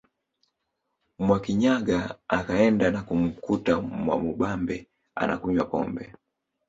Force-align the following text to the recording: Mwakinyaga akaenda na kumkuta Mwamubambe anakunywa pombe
Mwakinyaga 1.19 1.99
akaenda 2.37 2.85
na 2.91 3.01
kumkuta 3.07 3.73
Mwamubambe 4.03 4.77
anakunywa 5.21 5.65
pombe 5.71 6.03